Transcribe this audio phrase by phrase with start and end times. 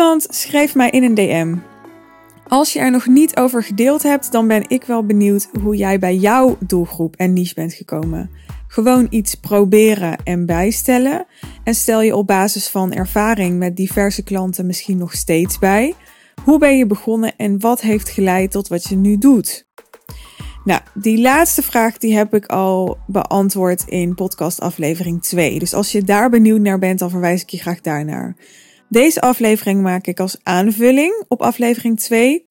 [0.00, 1.54] Iemand schreef mij in een DM.
[2.48, 5.98] Als je er nog niet over gedeeld hebt, dan ben ik wel benieuwd hoe jij
[5.98, 8.30] bij jouw doelgroep en niche bent gekomen.
[8.66, 11.26] Gewoon iets proberen en bijstellen.
[11.64, 15.94] En stel je op basis van ervaring met diverse klanten misschien nog steeds bij.
[16.44, 19.68] Hoe ben je begonnen en wat heeft geleid tot wat je nu doet?
[20.64, 25.58] Nou, die laatste vraag die heb ik al beantwoord in podcast aflevering 2.
[25.58, 28.36] Dus als je daar benieuwd naar bent, dan verwijs ik je graag daarnaar.
[28.90, 32.46] Deze aflevering maak ik als aanvulling op aflevering 2.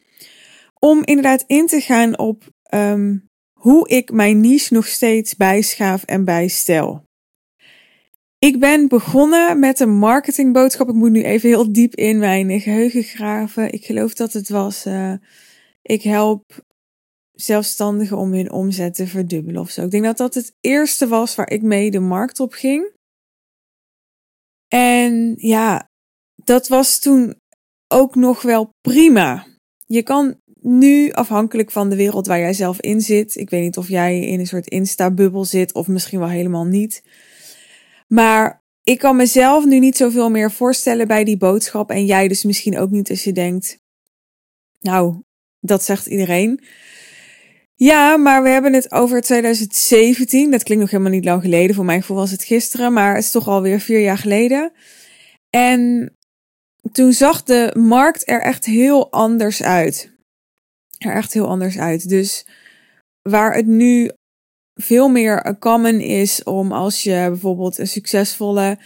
[0.79, 3.17] Om inderdaad in te gaan op ehm,
[3.59, 7.03] hoe ik mijn niche nog steeds bijschaaf en bijstel.
[8.38, 10.89] Ik ben begonnen met een marketingboodschap.
[10.89, 13.71] Ik moet nu even heel diep in mijn geheugen graven.
[13.71, 14.85] Ik geloof dat het was.
[14.85, 15.13] Uh,
[15.81, 16.65] ik help
[17.31, 19.84] zelfstandigen om hun omzet te verdubbelen of zo.
[19.84, 22.91] Ik denk dat dat het eerste was waar ik mee de markt op ging.
[24.67, 25.88] En ja,
[26.49, 27.35] dat was toen
[27.87, 29.46] ook nog wel prima.
[29.85, 33.77] Je kan nu, afhankelijk van de wereld waar jij zelf in zit, ik weet niet
[33.77, 37.04] of jij in een soort Insta-bubbel zit of misschien wel helemaal niet.
[38.07, 41.90] Maar ik kan mezelf nu niet zoveel meer voorstellen bij die boodschap.
[41.90, 43.77] En jij dus misschien ook niet als je denkt,
[44.79, 45.21] nou,
[45.59, 46.63] dat zegt iedereen.
[47.76, 50.52] Ja, maar we hebben het over 2017.
[50.52, 51.76] Dat klinkt nog helemaal niet lang geleden.
[51.76, 54.71] Voor mijn gevoel was het gisteren, maar het is toch alweer vier jaar geleden.
[55.49, 56.13] En
[56.91, 60.12] toen zag de markt er echt heel anders uit.
[60.98, 62.10] Er echt heel anders uit.
[62.10, 62.46] Dus
[63.21, 64.09] waar het nu
[64.74, 68.78] veel meer common is om als je bijvoorbeeld een succesvolle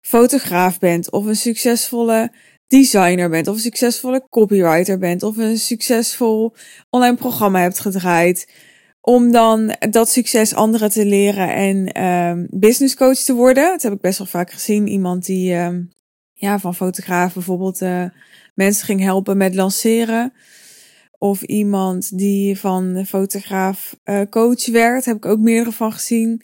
[0.00, 2.32] fotograaf bent of een succesvolle
[2.66, 6.54] designer bent of een succesvolle copywriter bent of een succesvol
[6.90, 8.52] online programma hebt gedraaid
[9.00, 13.64] om dan dat succes anderen te leren en um, business coach te worden.
[13.64, 14.88] Dat heb ik best wel vaak gezien.
[14.88, 15.90] Iemand die um,
[16.38, 18.04] ja, van fotograaf bijvoorbeeld uh,
[18.54, 20.32] mensen ging helpen met lanceren.
[21.18, 25.04] Of iemand die van fotograaf uh, coach werd.
[25.04, 26.42] Heb ik ook meerdere van gezien.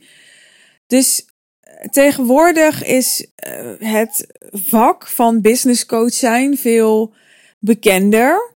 [0.87, 1.27] Dus
[1.61, 7.15] eh, tegenwoordig is uh, het vak van business coach zijn veel
[7.59, 8.51] bekender.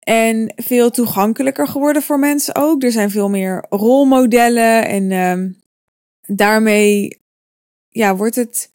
[0.00, 2.82] En veel toegankelijker geworden voor mensen ook.
[2.82, 4.86] Er zijn veel meer rolmodellen.
[4.86, 5.50] En uh,
[6.36, 7.20] daarmee
[7.88, 8.74] ja, wordt het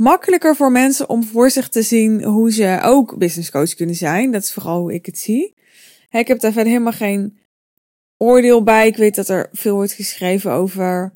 [0.00, 4.32] makkelijker voor mensen om voor zich te zien hoe ze ook business coach kunnen zijn.
[4.32, 5.54] Dat is vooral hoe ik het zie.
[6.10, 7.38] Ik heb daar verder helemaal geen
[8.16, 8.86] oordeel bij.
[8.86, 11.12] Ik weet dat er veel wordt geschreven over,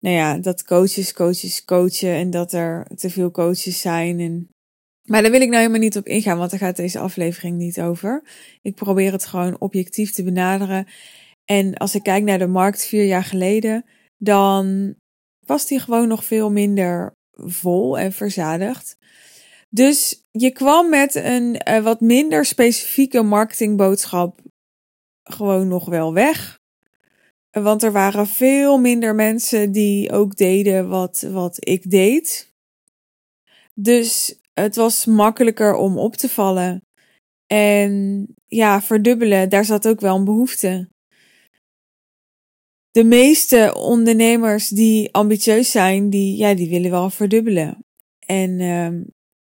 [0.00, 4.20] nou ja, dat coaches, coaches coachen en dat er te veel coaches zijn.
[4.20, 4.48] En...
[5.02, 7.80] Maar daar wil ik nou helemaal niet op ingaan, want daar gaat deze aflevering niet
[7.80, 8.22] over.
[8.62, 10.86] Ik probeer het gewoon objectief te benaderen.
[11.44, 13.84] En als ik kijk naar de markt vier jaar geleden,
[14.18, 14.94] dan
[15.46, 18.96] was die gewoon nog veel minder vol en verzadigd.
[19.68, 24.40] Dus je kwam met een uh, wat minder specifieke marketingboodschap
[25.22, 26.60] gewoon nog wel weg.
[27.50, 32.52] Want er waren veel minder mensen die ook deden wat, wat ik deed.
[33.74, 36.84] Dus het was makkelijker om op te vallen.
[37.46, 40.91] En ja, verdubbelen, daar zat ook wel een behoefte.
[42.92, 47.84] De meeste ondernemers die ambitieus zijn, die, ja, die willen wel verdubbelen.
[48.26, 48.88] En uh,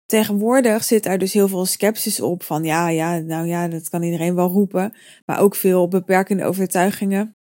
[0.07, 4.03] tegenwoordig zit er dus heel veel sceptisch op van ja, ja, nou ja, dat kan
[4.03, 4.95] iedereen wel roepen.
[5.27, 7.37] Maar ook veel beperkende overtuigingen.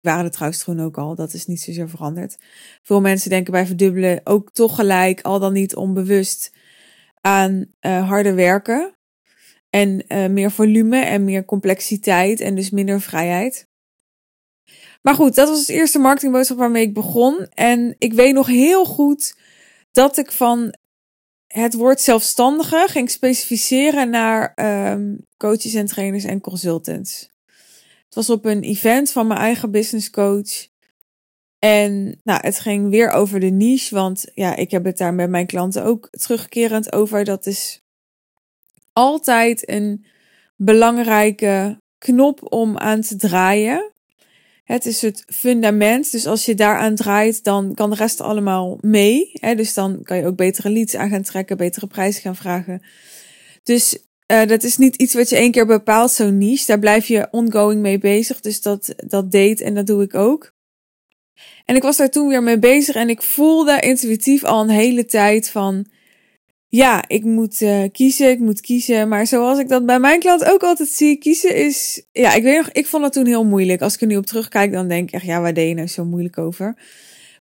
[0.00, 2.36] Waren er trouwens toen ook al, dat is niet zozeer veranderd.
[2.82, 6.52] Veel mensen denken bij verdubbelen ook toch gelijk, al dan niet onbewust,
[7.20, 8.96] aan uh, harder werken.
[9.70, 13.70] En uh, meer volume en meer complexiteit en dus minder vrijheid.
[15.02, 17.46] Maar goed, dat was het eerste marketingboodschap waarmee ik begon.
[17.54, 19.36] En ik weet nog heel goed
[19.92, 20.74] dat ik van
[21.46, 24.52] het woord zelfstandige ging specificeren naar
[24.92, 27.30] um, coaches en trainers en consultants.
[28.04, 30.70] Het was op een event van mijn eigen business coach.
[31.58, 35.30] En nou, het ging weer over de niche, want ja, ik heb het daar met
[35.30, 37.24] mijn klanten ook terugkerend over.
[37.24, 37.82] Dat is
[38.92, 40.06] altijd een
[40.56, 43.92] belangrijke knop om aan te draaien.
[44.64, 46.10] Het is het fundament.
[46.10, 49.30] Dus als je daaraan draait, dan kan de rest allemaal mee.
[49.32, 49.54] Hè?
[49.54, 52.82] Dus dan kan je ook betere leads aan gaan trekken, betere prijzen gaan vragen.
[53.62, 56.66] Dus uh, dat is niet iets wat je één keer bepaalt, zo'n niche.
[56.66, 58.40] Daar blijf je ongoing mee bezig.
[58.40, 60.52] Dus dat, dat deed en dat doe ik ook.
[61.64, 65.04] En ik was daar toen weer mee bezig en ik voelde intuïtief al een hele
[65.04, 65.86] tijd van
[66.74, 69.08] ja, ik moet uh, kiezen, ik moet kiezen.
[69.08, 72.06] Maar zoals ik dat bij mijn klant ook altijd zie, kiezen is.
[72.12, 73.82] Ja, ik weet nog, ik vond dat toen heel moeilijk.
[73.82, 75.86] Als ik er nu op terugkijk, dan denk ik echt, ja, waar deed je nou
[75.86, 76.76] zo moeilijk over?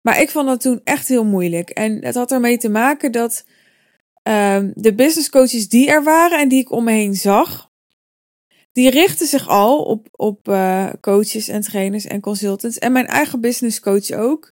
[0.02, 1.70] Maar ik vond dat toen echt heel moeilijk.
[1.70, 3.46] En het had ermee te maken dat
[4.24, 7.70] ehm, de business coaches die er waren en die ik om me heen zag,
[8.72, 12.80] die richten zich al op, op uh, coaches en trainers en consultants.
[12.80, 14.52] En mijn eigen business coach ook.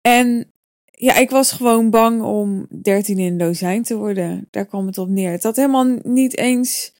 [0.00, 0.50] En
[0.98, 4.48] ja, ik was gewoon bang om 13 in dozijn te worden.
[4.50, 5.30] Daar kwam het op neer.
[5.30, 6.92] Het had helemaal niet eens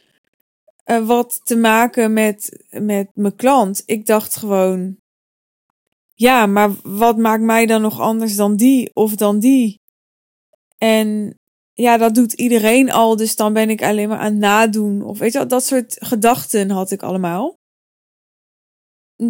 [0.86, 3.82] uh, wat te maken met, met mijn klant.
[3.86, 4.96] Ik dacht gewoon,
[6.14, 9.80] ja, maar wat maakt mij dan nog anders dan die of dan die?
[10.78, 11.38] En
[11.72, 15.02] ja, dat doet iedereen al, dus dan ben ik alleen maar aan het nadoen.
[15.02, 17.58] Of weet je wat, dat soort gedachten had ik allemaal.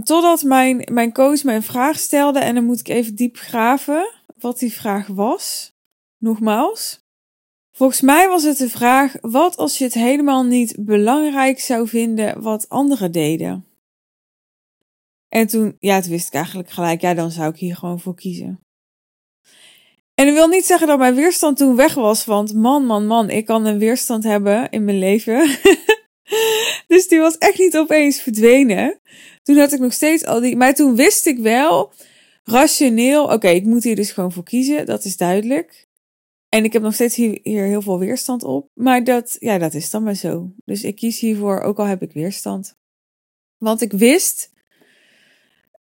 [0.02, 4.15] Totdat mijn, mijn coach mij een vraag stelde en dan moet ik even diep graven
[4.40, 5.72] wat die vraag was.
[6.18, 7.04] Nogmaals.
[7.72, 12.42] Volgens mij was het de vraag: wat als je het helemaal niet belangrijk zou vinden
[12.42, 13.66] wat anderen deden?
[15.28, 18.14] En toen, ja, toen wist ik eigenlijk gelijk, ja, dan zou ik hier gewoon voor
[18.14, 18.60] kiezen.
[20.14, 23.30] En dat wil niet zeggen dat mijn weerstand toen weg was, want man, man, man,
[23.30, 25.58] ik kan een weerstand hebben in mijn leven.
[26.88, 29.00] dus die was echt niet opeens verdwenen.
[29.42, 31.92] Toen had ik nog steeds al die, maar toen wist ik wel,
[32.46, 35.88] rationeel, oké, ik moet hier dus gewoon voor kiezen, dat is duidelijk.
[36.48, 38.70] En ik heb nog steeds hier, hier, heel veel weerstand op.
[38.74, 40.50] Maar dat, ja, dat is dan maar zo.
[40.64, 42.76] Dus ik kies hiervoor, ook al heb ik weerstand.
[43.58, 44.52] Want ik wist,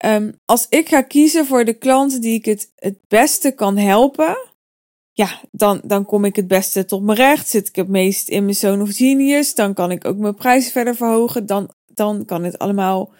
[0.05, 4.37] um, als ik ga kiezen voor de klant die ik het, het beste kan helpen,
[5.11, 7.47] ja, dan, dan kom ik het beste tot mijn recht.
[7.47, 9.55] Zit ik het meest in mijn zone of genius.
[9.55, 11.45] Dan kan ik ook mijn prijzen verder verhogen.
[11.45, 13.13] Dan, dan kan het allemaal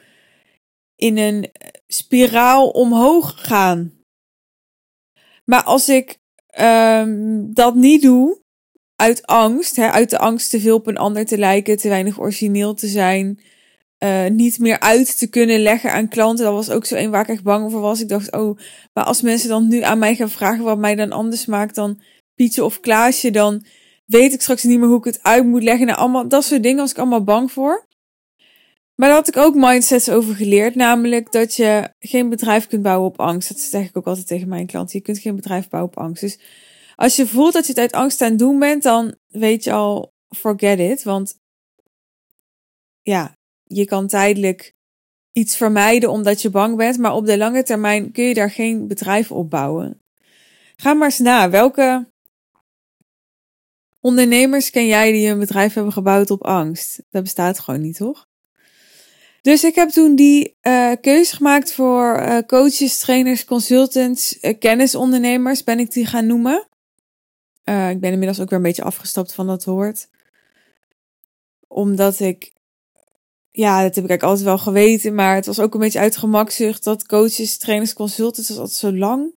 [0.95, 1.51] in een
[1.91, 3.93] spiraal omhoog gaan.
[5.45, 6.17] Maar als ik
[6.59, 8.41] um, dat niet doe,
[8.95, 12.19] uit angst, hè, uit de angst te veel op een ander te lijken, te weinig
[12.19, 13.39] origineel te zijn,
[14.03, 16.45] uh, niet meer uit te kunnen leggen aan klanten.
[16.45, 18.01] Dat was ook zo een waar ik echt bang voor was.
[18.01, 18.57] Ik dacht, oh,
[18.93, 22.01] maar als mensen dan nu aan mij gaan vragen wat mij dan anders maakt dan
[22.35, 23.65] Pietje of Klaasje, dan
[24.05, 25.85] weet ik straks niet meer hoe ik het uit moet leggen.
[25.85, 27.87] Nou, allemaal, dat soort dingen was ik allemaal bang voor.
[28.99, 30.75] Maar daar had ik ook mindsets over geleerd.
[30.75, 33.49] Namelijk dat je geen bedrijf kunt bouwen op angst.
[33.49, 34.97] Dat zeg ik ook altijd tegen mijn klanten.
[34.97, 36.21] Je kunt geen bedrijf bouwen op angst.
[36.21, 36.39] Dus
[36.95, 39.71] als je voelt dat je het uit angst aan het doen bent, dan weet je
[39.71, 41.03] al, forget it.
[41.03, 41.39] Want
[43.01, 44.73] ja, je kan tijdelijk
[45.31, 46.97] iets vermijden omdat je bang bent.
[46.97, 50.01] Maar op de lange termijn kun je daar geen bedrijf op bouwen.
[50.75, 51.49] Ga maar eens na.
[51.49, 52.11] Welke
[53.99, 57.03] ondernemers ken jij die een bedrijf hebben gebouwd op angst?
[57.09, 58.28] Dat bestaat gewoon niet, toch?
[59.49, 65.63] Dus ik heb toen die uh, keuze gemaakt voor uh, coaches, trainers, consultants, uh, kennisondernemers,
[65.63, 66.67] ben ik die gaan noemen.
[67.63, 70.07] ik ben inmiddels ook weer een beetje afgestapt van dat woord.
[71.67, 72.53] Omdat ik,
[73.51, 76.83] ja, dat heb ik eigenlijk altijd wel geweten, maar het was ook een beetje uitgemakzucht
[76.83, 79.33] dat coaches, trainers, consultants, was altijd zo lang.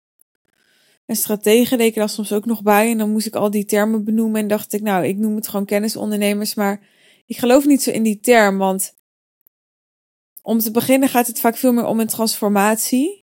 [1.07, 2.91] En strategen ik daar soms ook nog bij.
[2.91, 5.49] En dan moest ik al die termen benoemen en dacht ik, nou, ik noem het
[5.49, 6.81] gewoon kennisondernemers, maar
[7.27, 8.99] ik geloof niet zo in die term, want
[10.51, 13.25] om te beginnen gaat het vaak veel meer om een transformatie.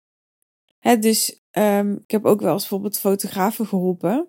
[1.01, 4.29] Dus um, ik heb ook wel eens bijvoorbeeld fotografen geholpen.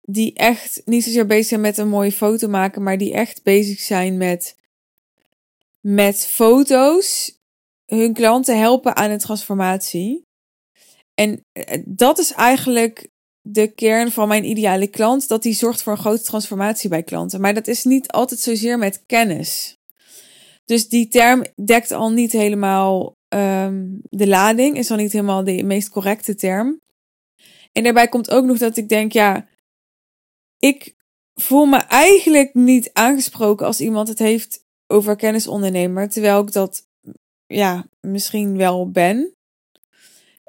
[0.00, 3.80] Die echt niet zozeer bezig zijn met een mooie foto maken, maar die echt bezig
[3.80, 4.56] zijn met,
[5.80, 7.38] met foto's
[7.86, 10.26] hun klanten helpen aan een transformatie.
[11.14, 13.08] En eh, dat is eigenlijk
[13.40, 17.40] de kern van mijn ideale klant, dat die zorgt voor een grote transformatie bij klanten.
[17.40, 19.78] Maar dat is niet altijd zozeer met kennis.
[20.64, 25.62] Dus die term dekt al niet helemaal um, de lading, is al niet helemaal de
[25.62, 26.80] meest correcte term.
[27.72, 29.46] En daarbij komt ook nog dat ik denk, ja,
[30.58, 30.94] ik
[31.34, 36.86] voel me eigenlijk niet aangesproken als iemand het heeft over kennisondernemer, terwijl ik dat,
[37.46, 39.34] ja, misschien wel ben.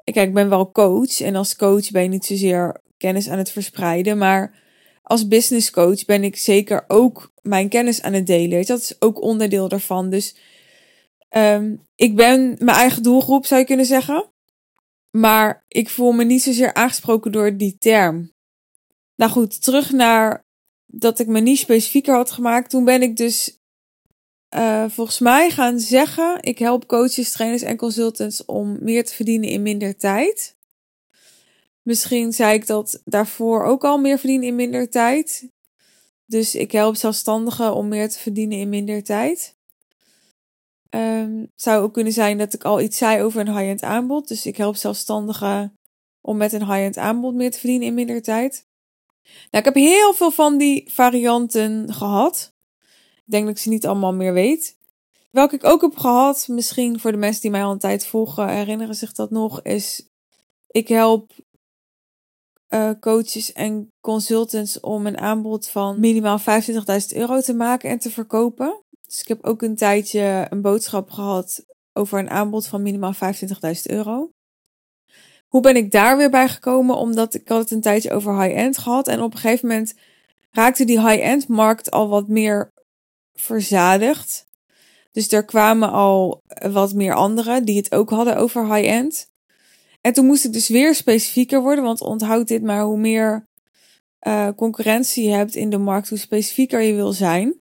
[0.04, 3.50] Kijk, ik ben wel coach en als coach ben je niet zozeer kennis aan het
[3.50, 4.64] verspreiden, maar
[5.06, 8.66] als business coach ben ik zeker ook mijn kennis aan het delen.
[8.66, 10.10] Dat is ook onderdeel daarvan.
[10.10, 10.36] Dus
[11.36, 14.32] um, ik ben mijn eigen doelgroep, zou je kunnen zeggen.
[15.10, 18.32] Maar ik voel me niet zozeer aangesproken door die term.
[19.16, 20.44] Nou goed, terug naar
[20.86, 22.70] dat ik me niet specifieker had gemaakt.
[22.70, 23.60] Toen ben ik dus
[24.56, 29.48] uh, volgens mij gaan zeggen: ik help coaches, trainers en consultants om meer te verdienen
[29.48, 30.55] in minder tijd.
[31.86, 35.50] Misschien zei ik dat daarvoor ook al meer verdienen in minder tijd.
[36.24, 39.56] Dus ik help zelfstandigen om meer te verdienen in minder tijd.
[40.90, 44.28] Um, zou ook kunnen zijn dat ik al iets zei over een high-end aanbod.
[44.28, 45.78] Dus ik help zelfstandigen
[46.20, 48.66] om met een high-end aanbod meer te verdienen in minder tijd.
[49.22, 52.52] Nou, ik heb heel veel van die varianten gehad.
[53.14, 54.76] Ik denk dat ik ze niet allemaal meer weet.
[55.30, 58.48] Welke ik ook heb gehad, misschien voor de mensen die mij al een tijd volgen,
[58.48, 60.08] herinneren zich dat nog, is
[60.76, 61.32] ik help
[62.76, 66.44] uh, coaches en consultants om een aanbod van minimaal 25.000
[67.08, 68.82] euro te maken en te verkopen.
[69.06, 73.20] Dus ik heb ook een tijdje een boodschap gehad over een aanbod van minimaal 25.000
[73.82, 74.30] euro.
[75.46, 76.96] Hoe ben ik daar weer bij gekomen?
[76.96, 79.08] Omdat ik had het een tijdje over high-end gehad.
[79.08, 79.94] En op een gegeven moment
[80.50, 82.72] raakte die high-end markt al wat meer
[83.32, 84.46] verzadigd.
[85.12, 89.28] Dus er kwamen al wat meer anderen die het ook hadden over high-end.
[90.06, 93.48] En toen moest ik dus weer specifieker worden, want onthoud dit maar, hoe meer
[94.26, 97.60] uh, concurrentie je hebt in de markt, hoe specifieker je wil zijn.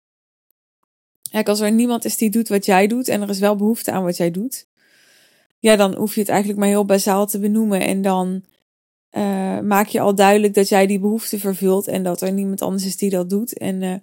[1.30, 3.90] Kijk, als er niemand is die doet wat jij doet en er is wel behoefte
[3.90, 4.66] aan wat jij doet,
[5.59, 8.45] ja, dan hoef je het eigenlijk maar heel bazaal te benoemen en dan
[9.12, 12.85] uh, maak je al duidelijk dat jij die behoefte vervult en dat er niemand anders
[12.85, 13.59] is die dat doet.
[13.59, 13.95] En, uh,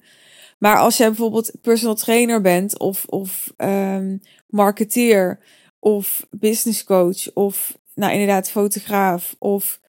[0.57, 5.39] maar als jij bijvoorbeeld personal trainer bent of, of um, marketeer
[5.79, 9.79] of business coach of nou inderdaad fotograaf of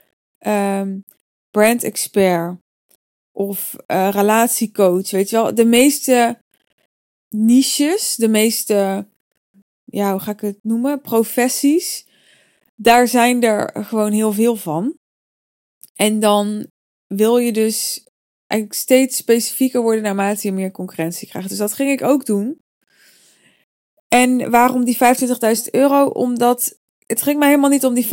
[0.46, 1.04] um,
[1.50, 2.56] brand expert
[3.32, 6.38] of uh, relatiecoach, weet je wel, de meeste
[7.28, 9.06] niches, de meeste,
[9.84, 12.06] ja, hoe ga ik het noemen, professies,
[12.74, 14.98] daar zijn er gewoon heel veel van.
[15.94, 16.66] En dan
[17.06, 18.06] wil je dus
[18.46, 21.48] eigenlijk steeds specifieker worden naarmate je meer concurrentie krijgt.
[21.48, 22.58] Dus dat ging ik ook doen.
[24.08, 26.06] En waarom die 25.000 euro?
[26.06, 28.10] Omdat het ging mij helemaal niet om die 25.000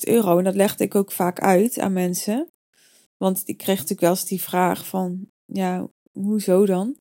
[0.00, 0.38] euro.
[0.38, 2.48] En dat legde ik ook vaak uit aan mensen.
[3.16, 6.96] Want ik kreeg natuurlijk wel eens die vraag van, ja, hoezo dan?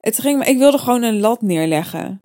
[0.00, 2.22] Het ging ik wilde gewoon een lat neerleggen.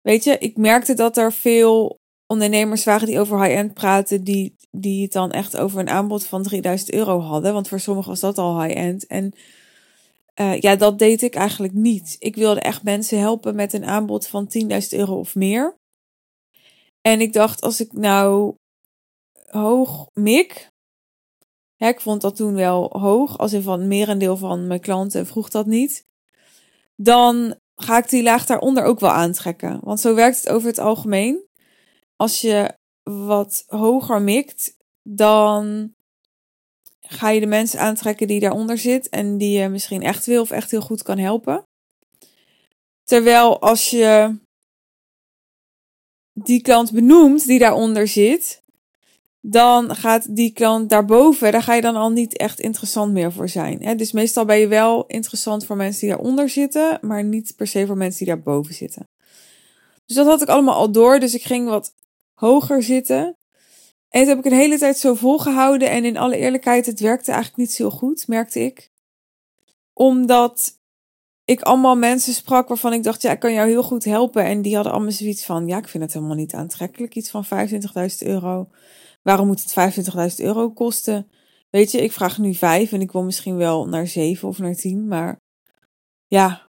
[0.00, 5.02] Weet je, ik merkte dat er veel ondernemers waren die over high-end praten, die, die
[5.02, 7.52] het dan echt over een aanbod van 3000 euro hadden.
[7.52, 9.06] Want voor sommigen was dat al high-end.
[9.06, 9.32] En
[10.40, 12.16] uh, ja, dat deed ik eigenlijk niet.
[12.18, 15.77] Ik wilde echt mensen helpen met een aanbod van 10.000 euro of meer.
[17.08, 18.54] En ik dacht, als ik nou
[19.46, 20.70] hoog mik.
[21.76, 23.38] Ja, ik vond dat toen wel hoog.
[23.38, 26.04] Als in van merendeel van mijn klanten vroeg dat niet.
[26.96, 29.80] Dan ga ik die laag daaronder ook wel aantrekken.
[29.82, 31.44] Want zo werkt het over het algemeen.
[32.16, 35.94] Als je wat hoger mikt, dan
[37.00, 40.50] ga je de mensen aantrekken die daaronder zit en die je misschien echt wil of
[40.50, 41.62] echt heel goed kan helpen.
[43.04, 44.38] Terwijl als je
[46.44, 48.62] die klant benoemt die daaronder zit,
[49.40, 53.48] dan gaat die klant daarboven, daar ga je dan al niet echt interessant meer voor
[53.48, 53.82] zijn.
[53.82, 53.94] Hè?
[53.94, 57.86] Dus meestal ben je wel interessant voor mensen die daaronder zitten, maar niet per se
[57.86, 59.08] voor mensen die daarboven zitten.
[60.06, 61.94] Dus dat had ik allemaal al door, dus ik ging wat
[62.34, 63.36] hoger zitten.
[64.08, 65.90] En dat heb ik een hele tijd zo volgehouden.
[65.90, 68.90] En in alle eerlijkheid, het werkte eigenlijk niet zo goed, merkte ik.
[69.92, 70.77] Omdat
[71.48, 74.44] ik allemaal mensen sprak waarvan ik dacht, ja, ik kan jou heel goed helpen.
[74.44, 77.14] En die hadden allemaal zoiets van, ja, ik vind het helemaal niet aantrekkelijk.
[77.14, 77.48] Iets van 25.000
[78.18, 78.68] euro.
[79.22, 79.96] Waarom moet het
[80.40, 81.30] 25.000 euro kosten?
[81.70, 84.74] Weet je, ik vraag nu 5 en ik wil misschien wel naar 7 of naar
[84.74, 85.08] 10.
[85.08, 85.40] Maar
[86.26, 86.68] ja,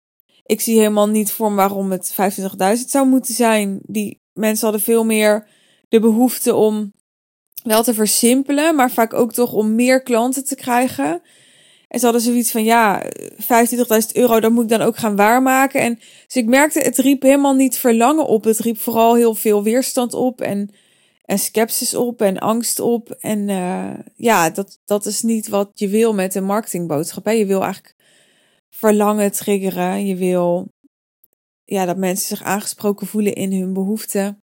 [0.44, 3.80] ik zie helemaal niet voor waarom het 25.000 zou moeten zijn.
[3.82, 5.48] Die mensen hadden veel meer
[5.89, 6.94] de behoefte om
[7.63, 11.22] wel te versimpelen, maar vaak ook toch om meer klanten te krijgen.
[11.94, 15.82] En ze hadden zoiets van, ja, 25.000 euro, dat moet ik dan ook gaan waarmaken.
[15.82, 18.44] En dus ik merkte, het riep helemaal niet verlangen op.
[18.44, 20.70] Het riep vooral heel veel weerstand op en,
[21.26, 23.12] en sceptisch op en angst op.
[23.12, 27.26] En uh, ja, dat, dat is niet wat je wil met een marketingboodschap.
[27.26, 27.32] Hè?
[27.32, 27.96] Je wil eigenlijk
[28.70, 30.06] verlangen triggeren.
[30.06, 30.68] Je wil
[31.64, 34.43] ja, dat mensen zich aangesproken voelen in hun behoeften.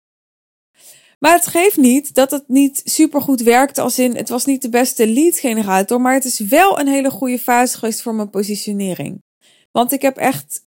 [1.20, 4.62] Maar het geeft niet dat het niet super goed werkt, als in het was niet
[4.62, 8.30] de beste lead generator, maar het is wel een hele goede fase geweest voor mijn
[8.30, 9.24] positionering.
[9.72, 10.66] Want ik heb echt,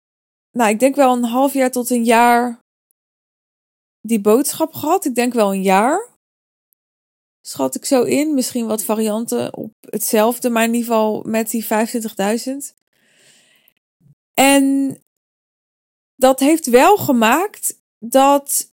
[0.51, 2.59] nou, ik denk wel een half jaar tot een jaar
[4.01, 5.05] die boodschap gehad.
[5.05, 6.09] Ik denk wel een jaar.
[7.41, 8.33] Schat ik zo in.
[8.33, 12.77] Misschien wat varianten op hetzelfde, maar in ieder geval met die 25.000.
[14.33, 14.97] En
[16.15, 18.70] dat heeft wel gemaakt dat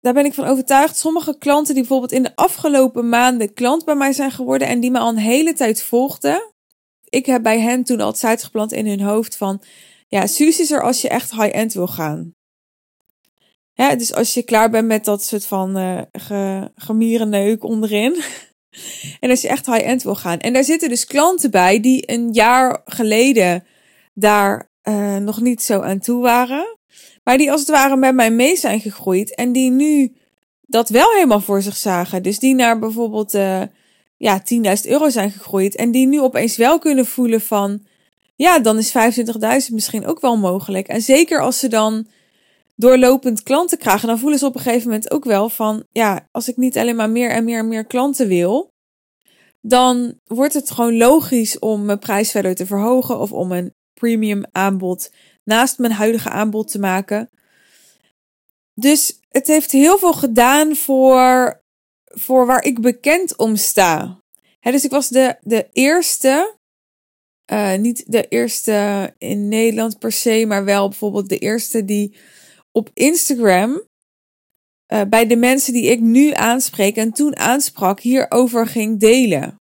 [0.00, 0.96] daar ben ik van overtuigd.
[0.96, 4.90] Sommige klanten die bijvoorbeeld in de afgelopen maanden klant bij mij zijn geworden en die
[4.90, 6.52] me al een hele tijd volgden.
[7.08, 9.62] Ik heb bij hen toen al het geplant in hun hoofd van,
[10.08, 12.34] ja, Suus is er als je echt high-end wil gaan.
[13.72, 18.22] Ja, dus als je klaar bent met dat soort van uh, ge, gemierenneuk onderin.
[19.20, 20.38] en als je echt high-end wil gaan.
[20.38, 23.64] En daar zitten dus klanten bij die een jaar geleden
[24.14, 26.78] daar uh, nog niet zo aan toe waren.
[27.30, 29.34] Maar die als het ware met mij mee zijn gegroeid.
[29.34, 30.12] En die nu
[30.66, 32.22] dat wel helemaal voor zich zagen.
[32.22, 33.62] Dus die naar bijvoorbeeld uh,
[34.16, 34.42] ja,
[34.84, 35.76] 10.000 euro zijn gegroeid.
[35.76, 37.86] En die nu opeens wel kunnen voelen van...
[38.36, 38.94] Ja, dan is
[39.68, 40.88] 25.000 misschien ook wel mogelijk.
[40.88, 42.06] En zeker als ze dan
[42.76, 46.48] doorlopend klanten krijgen, dan voelen ze op een gegeven moment ook wel van, ja, als
[46.48, 48.72] ik niet alleen maar meer en meer en meer klanten wil,
[49.60, 54.42] dan wordt het gewoon logisch om mijn prijs verder te verhogen of om een premium
[54.52, 55.10] aanbod
[55.44, 57.30] naast mijn huidige aanbod te maken.
[58.74, 61.60] Dus het heeft heel veel gedaan voor,
[62.04, 64.20] voor waar ik bekend om sta.
[64.60, 66.56] dus ik was de, de eerste,
[67.52, 72.16] uh, niet de eerste in Nederland per se, maar wel bijvoorbeeld de eerste die
[72.72, 73.82] op Instagram
[74.92, 79.59] uh, bij de mensen die ik nu aanspreek en toen aansprak, hierover ging delen.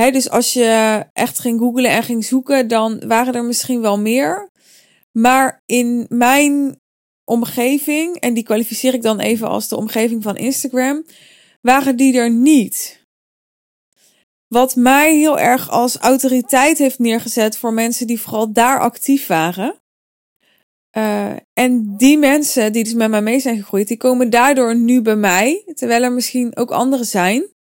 [0.00, 3.98] Hè, dus als je echt ging googlen en ging zoeken, dan waren er misschien wel
[3.98, 4.50] meer.
[5.12, 6.80] Maar in mijn
[7.24, 11.04] omgeving, en die kwalificeer ik dan even als de omgeving van Instagram,
[11.60, 13.06] waren die er niet.
[14.46, 19.80] Wat mij heel erg als autoriteit heeft neergezet voor mensen die vooral daar actief waren.
[20.96, 25.02] Uh, en die mensen die dus met mij mee zijn gegroeid, die komen daardoor nu
[25.02, 25.72] bij mij.
[25.74, 27.56] Terwijl er misschien ook anderen zijn.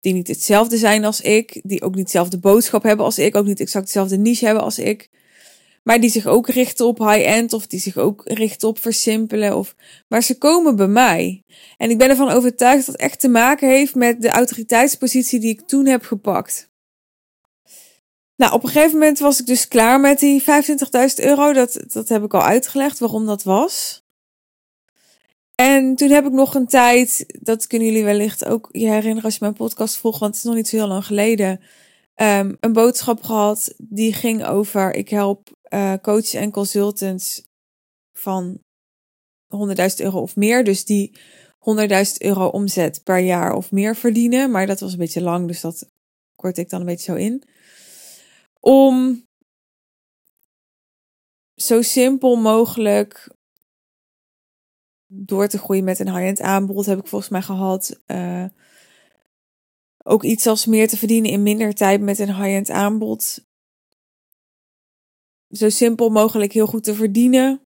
[0.00, 1.60] Die niet hetzelfde zijn als ik.
[1.62, 3.36] Die ook niet dezelfde boodschap hebben als ik.
[3.36, 5.08] Ook niet exact dezelfde niche hebben als ik.
[5.82, 7.52] Maar die zich ook richten op high-end.
[7.52, 9.56] Of die zich ook richten op versimpelen.
[9.56, 9.74] Of...
[10.08, 11.42] Maar ze komen bij mij.
[11.76, 15.50] En ik ben ervan overtuigd dat het echt te maken heeft met de autoriteitspositie die
[15.50, 16.70] ik toen heb gepakt.
[18.36, 20.46] Nou, op een gegeven moment was ik dus klaar met die 25.000
[21.16, 21.52] euro.
[21.52, 24.02] Dat, dat heb ik al uitgelegd waarom dat was.
[25.60, 29.32] En toen heb ik nog een tijd, dat kunnen jullie wellicht ook je herinneren als
[29.32, 31.60] je mijn podcast volgt, want het is nog niet zo heel lang geleden,
[32.14, 37.42] um, een boodschap gehad die ging over, ik help uh, coaches en consultants
[38.12, 38.58] van
[39.54, 40.64] 100.000 euro of meer.
[40.64, 41.18] Dus die
[41.52, 44.50] 100.000 euro omzet per jaar of meer verdienen.
[44.50, 45.90] Maar dat was een beetje lang, dus dat
[46.34, 47.42] kort ik dan een beetje zo in
[48.60, 49.26] om
[51.54, 53.30] zo simpel mogelijk
[55.08, 58.00] door te groeien met een high-end aanbod, heb ik volgens mij gehad.
[58.06, 58.44] Uh,
[60.04, 63.46] ook iets als meer te verdienen in minder tijd met een high-end aanbod.
[65.50, 67.60] Zo simpel mogelijk heel goed te verdienen.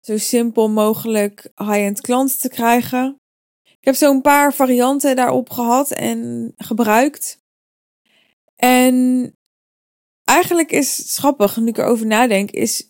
[0.00, 3.16] Zo simpel mogelijk high-end klanten te krijgen.
[3.62, 7.38] Ik heb zo'n paar varianten daarop gehad en gebruikt.
[8.56, 9.32] En
[10.24, 12.87] eigenlijk is schappig, nu ik erover nadenk, is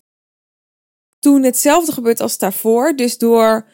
[1.18, 2.96] toen hetzelfde gebeurd als daarvoor.
[2.96, 3.68] Dus door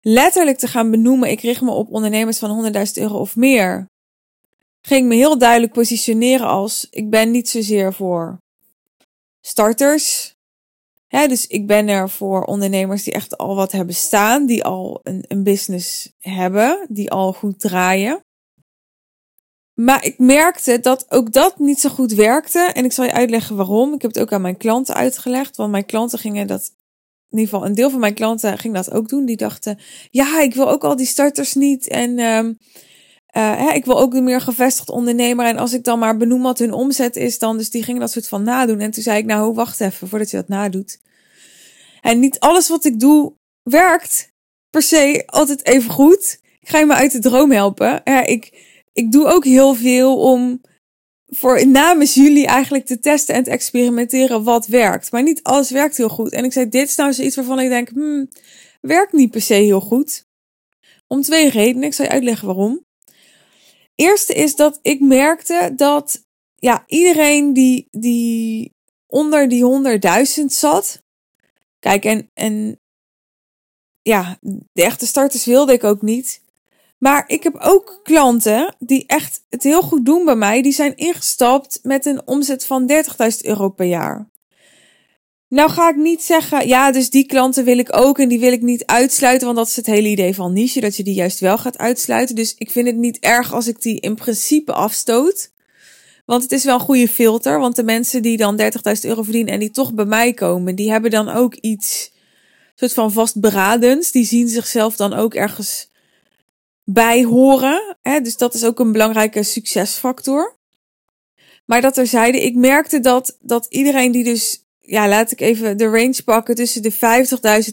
[0.00, 3.86] letterlijk te gaan benoemen, ik richt me op ondernemers van 100.000 euro of meer,
[4.80, 8.38] ging ik me heel duidelijk positioneren als ik ben niet zozeer voor
[9.40, 10.34] starters.
[11.08, 15.00] Ja, dus ik ben er voor ondernemers die echt al wat hebben staan, die al
[15.02, 18.20] een, een business hebben, die al goed draaien.
[19.74, 22.58] Maar ik merkte dat ook dat niet zo goed werkte.
[22.58, 23.94] En ik zal je uitleggen waarom.
[23.94, 25.56] Ik heb het ook aan mijn klanten uitgelegd.
[25.56, 26.70] Want mijn klanten gingen dat.
[27.32, 29.24] In ieder geval, een deel van mijn klanten ging dat ook doen.
[29.24, 29.78] Die dachten:
[30.10, 31.88] ja, ik wil ook al die starters niet.
[31.88, 32.58] En um,
[33.36, 35.46] uh, ik wil ook een meer gevestigd ondernemer.
[35.46, 37.56] En als ik dan maar benoem wat hun omzet is, dan.
[37.56, 38.80] Dus die gingen dat soort van nadoen.
[38.80, 41.00] En toen zei ik: Nou, wacht even voordat je dat nadoet.
[42.00, 44.32] En niet alles wat ik doe werkt
[44.70, 46.40] per se altijd even goed.
[46.60, 48.00] Ik ga je maar uit de droom helpen.
[48.04, 50.60] Ja, ik ik doe ook heel veel om
[51.34, 55.12] voor namens jullie eigenlijk te testen en te experimenteren wat werkt.
[55.12, 56.32] Maar niet alles werkt heel goed.
[56.32, 58.28] En ik zei, dit is nou zoiets waarvan ik denk, hmm,
[58.80, 60.26] werkt niet per se heel goed.
[61.06, 61.88] Om twee redenen.
[61.88, 62.84] Ik zal je uitleggen waarom.
[63.94, 68.74] Eerste is dat ik merkte dat ja, iedereen die, die
[69.06, 69.64] onder die
[70.40, 71.02] 100.000 zat.
[71.78, 72.80] Kijk, en, en
[74.02, 74.38] ja,
[74.72, 76.41] de echte starters wilde ik ook niet.
[77.02, 80.62] Maar ik heb ook klanten die echt het heel goed doen bij mij.
[80.62, 84.28] Die zijn ingestapt met een omzet van 30.000 euro per jaar.
[85.48, 88.52] Nou ga ik niet zeggen, ja, dus die klanten wil ik ook en die wil
[88.52, 91.40] ik niet uitsluiten, want dat is het hele idee van niche, dat je die juist
[91.40, 92.34] wel gaat uitsluiten.
[92.34, 95.50] Dus ik vind het niet erg als ik die in principe afstoot.
[96.26, 98.68] Want het is wel een goede filter, want de mensen die dan 30.000
[99.00, 102.12] euro verdienen en die toch bij mij komen, die hebben dan ook iets
[102.74, 104.10] soort van vastberadens.
[104.10, 105.90] Die zien zichzelf dan ook ergens
[106.92, 107.96] bij horen.
[108.02, 108.20] Hè?
[108.20, 110.56] Dus dat is ook een belangrijke succesfactor.
[111.64, 115.78] Maar dat er zeiden, ik merkte dat, dat iedereen die dus, ja, laat ik even
[115.78, 116.98] de range pakken tussen de 50.000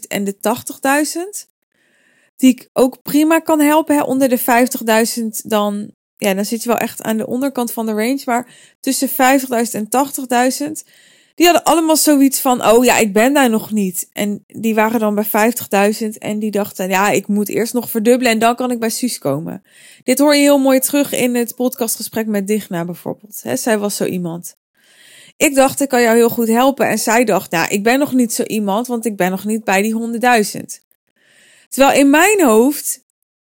[0.08, 0.36] en de
[1.44, 1.48] 80.000.
[2.36, 3.96] Die ik ook prima kan helpen.
[3.96, 4.02] Hè?
[4.02, 4.40] Onder de
[5.20, 8.22] 50.000 dan, ja, dan zit je wel echt aan de onderkant van de range.
[8.24, 8.48] Maar
[8.80, 9.16] tussen 50.000
[9.72, 9.88] en
[10.62, 10.90] 80.000
[11.40, 14.08] die hadden allemaal zoiets van, oh ja, ik ben daar nog niet.
[14.12, 15.52] En die waren dan bij
[16.02, 18.90] 50.000 en die dachten, ja, ik moet eerst nog verdubbelen en dan kan ik bij
[18.90, 19.62] Suus komen.
[20.04, 23.40] Dit hoor je heel mooi terug in het podcastgesprek met Digna bijvoorbeeld.
[23.42, 24.56] He, zij was zo iemand.
[25.36, 26.88] Ik dacht, ik kan jou heel goed helpen.
[26.88, 29.64] En zij dacht, nou, ik ben nog niet zo iemand, want ik ben nog niet
[29.64, 30.20] bij die
[30.58, 30.60] 100.000.
[31.68, 33.04] Terwijl in mijn hoofd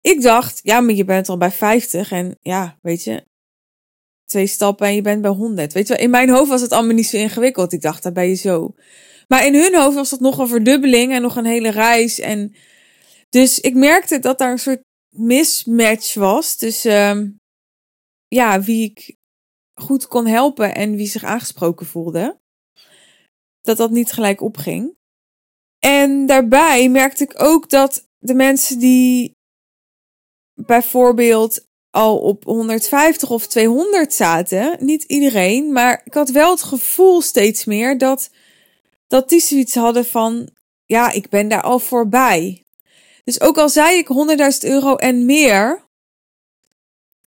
[0.01, 3.25] ik dacht, ja, maar je bent al bij 50 en ja, weet je,
[4.31, 5.73] twee stappen en je bent bij 100.
[5.73, 7.73] Weet je wel, in mijn hoofd was het allemaal niet zo ingewikkeld.
[7.73, 8.75] Ik dacht, daar ben je zo.
[9.29, 12.19] Maar in hun hoofd was dat nog een verdubbeling en nog een hele reis.
[12.19, 12.55] En
[13.29, 14.83] dus ik merkte dat daar een soort
[15.17, 17.39] mismatch was tussen
[18.29, 19.17] ja, wie ik
[19.75, 22.41] goed kon helpen en wie zich aangesproken voelde.
[23.61, 24.97] Dat dat niet gelijk opging.
[25.79, 29.33] En daarbij merkte ik ook dat de mensen die
[30.55, 37.21] bijvoorbeeld al op 150 of 200 zaten, niet iedereen, maar ik had wel het gevoel
[37.21, 38.31] steeds meer dat,
[39.09, 40.49] dat die zoiets hadden van,
[40.87, 42.65] ja, ik ben daar al voorbij.
[43.25, 44.09] Dus ook al zei ik
[44.65, 45.85] 100.000 euro en meer,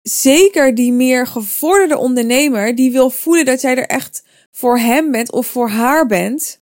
[0.01, 5.31] zeker die meer gevorderde ondernemer, die wil voelen dat jij er echt voor hem bent
[5.31, 6.59] of voor haar bent.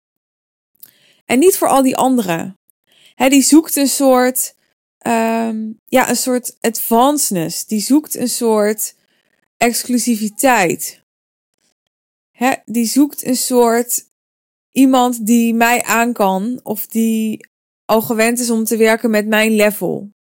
[1.24, 2.58] En niet voor al die anderen.
[3.14, 4.54] He, die zoekt een soort,
[5.06, 7.66] um, ja, een soort advancedness.
[7.66, 8.94] Die zoekt een soort
[9.56, 11.02] exclusiviteit.
[12.30, 14.04] He, die zoekt een soort
[14.72, 17.46] iemand die mij aan kan of die
[17.84, 20.10] al gewend is om te werken met mijn level.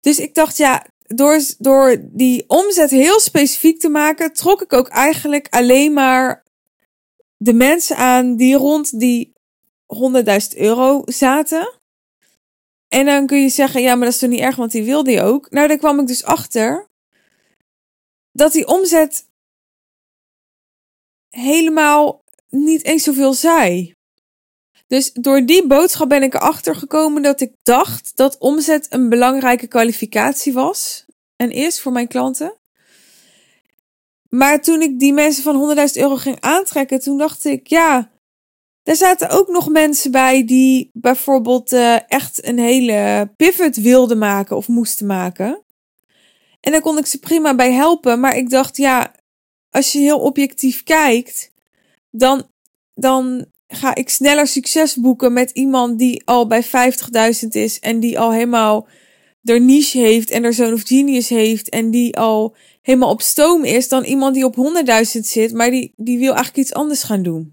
[0.00, 4.88] Dus ik dacht, ja, door, door die omzet heel specifiek te maken, trok ik ook
[4.88, 6.44] eigenlijk alleen maar
[7.36, 9.32] de mensen aan die rond die
[10.52, 11.81] 100.000 euro zaten.
[12.92, 15.10] En dan kun je zeggen, ja, maar dat is toch niet erg, want die wilde
[15.10, 15.50] je ook.
[15.50, 16.88] Nou, daar kwam ik dus achter
[18.32, 19.26] dat die omzet
[21.28, 23.94] helemaal niet eens zoveel zei.
[24.86, 29.66] Dus door die boodschap ben ik erachter gekomen dat ik dacht dat omzet een belangrijke
[29.66, 31.04] kwalificatie was
[31.36, 32.56] en is voor mijn klanten.
[34.28, 38.11] Maar toen ik die mensen van 100.000 euro ging aantrekken, toen dacht ik, ja,
[38.82, 44.56] er zaten ook nog mensen bij die bijvoorbeeld uh, echt een hele pivot wilden maken
[44.56, 45.62] of moesten maken.
[46.60, 48.20] En daar kon ik ze prima bij helpen.
[48.20, 49.14] Maar ik dacht, ja,
[49.70, 51.52] als je heel objectief kijkt,
[52.10, 52.48] dan,
[52.94, 58.18] dan ga ik sneller succes boeken met iemand die al bij 50.000 is en die
[58.18, 58.88] al helemaal
[59.42, 63.64] er niche heeft en er zo'n of genius heeft en die al helemaal op stoom
[63.64, 67.22] is, dan iemand die op 100.000 zit, maar die, die wil eigenlijk iets anders gaan
[67.22, 67.52] doen.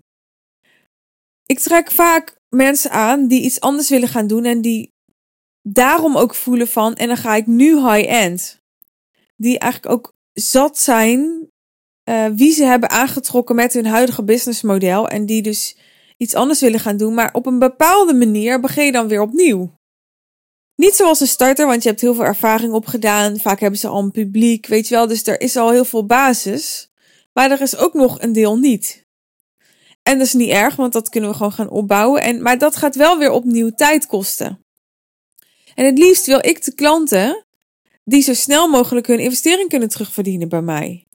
[1.50, 4.94] Ik trek vaak mensen aan die iets anders willen gaan doen en die
[5.62, 8.62] daarom ook voelen van, en dan ga ik nu high-end.
[9.36, 11.50] Die eigenlijk ook zat zijn
[12.10, 15.78] uh, wie ze hebben aangetrokken met hun huidige businessmodel en die dus
[16.18, 19.78] iets anders willen gaan doen, maar op een bepaalde manier begin je dan weer opnieuw.
[20.76, 23.40] Niet zoals een starter, want je hebt heel veel ervaring opgedaan.
[23.40, 25.08] Vaak hebben ze al een publiek, weet je wel.
[25.08, 26.90] Dus er is al heel veel basis.
[27.34, 29.08] Maar er is ook nog een deel niet.
[30.10, 32.22] En dat is niet erg, want dat kunnen we gewoon gaan opbouwen.
[32.22, 34.66] En, maar dat gaat wel weer opnieuw tijd kosten.
[35.76, 37.46] En het liefst wil ik de klanten
[38.04, 41.08] die zo snel mogelijk hun investering kunnen terugverdienen bij mij.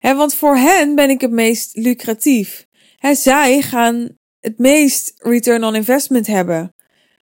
[0.00, 2.66] Want voor hen ben ik het meest lucratief.
[3.12, 4.08] Zij gaan
[4.40, 6.74] het meest return on investment hebben.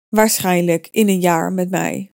[0.08, 2.12] Waarschijnlijk in een jaar met mij.